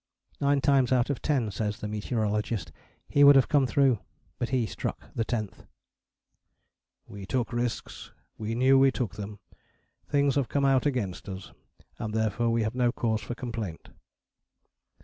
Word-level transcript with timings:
Nine 0.39 0.61
times 0.61 0.91
out 0.91 1.11
of 1.11 1.21
ten, 1.21 1.51
says 1.51 1.77
the 1.77 1.87
meteorologist, 1.87 2.71
he 3.07 3.23
would 3.23 3.35
have 3.35 3.47
come 3.47 3.67
through: 3.67 3.99
but 4.39 4.49
he 4.49 4.65
struck 4.65 5.13
the 5.13 5.23
tenth. 5.23 5.65
"We 7.05 7.27
took 7.27 7.53
risks, 7.53 8.11
we 8.35 8.55
knew 8.55 8.79
we 8.79 8.89
took 8.89 9.13
them; 9.15 9.37
things 10.09 10.33
have 10.37 10.49
come 10.49 10.65
out 10.65 10.87
against 10.87 11.29
us, 11.29 11.51
and 11.99 12.15
therefore 12.15 12.49
we 12.49 12.63
have 12.63 12.73
no 12.73 12.91
cause 12.91 13.21
for 13.21 13.35
complaint." 13.35 13.89